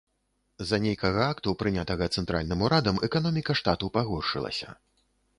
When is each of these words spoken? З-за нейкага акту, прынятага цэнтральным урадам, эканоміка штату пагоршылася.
З-за 0.61 0.77
нейкага 0.85 1.25
акту, 1.33 1.49
прынятага 1.61 2.07
цэнтральным 2.21 2.63
урадам, 2.67 2.97
эканоміка 3.09 3.55
штату 3.59 3.91
пагоршылася. 3.99 4.73